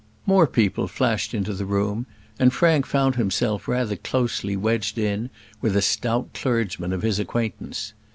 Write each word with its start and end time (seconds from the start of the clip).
More 0.25 0.47
people 0.47 0.87
flashed 0.87 1.31
into 1.35 1.53
the 1.53 1.63
room, 1.63 2.07
and 2.39 2.51
Frank 2.51 2.87
found 2.87 3.17
himself 3.17 3.67
rather 3.67 3.95
closely 3.95 4.57
wedged 4.57 4.97
in 4.97 5.29
with 5.61 5.75
a 5.77 5.81
stout 5.83 6.33
clergyman 6.33 6.91
of 6.91 7.03
his 7.03 7.19
acquaintance. 7.19 7.93